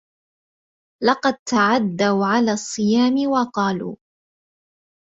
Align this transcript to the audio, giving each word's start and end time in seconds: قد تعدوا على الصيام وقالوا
قد 1.23 1.33
تعدوا 1.49 2.25
على 2.25 2.51
الصيام 2.51 3.31
وقالوا 3.31 3.95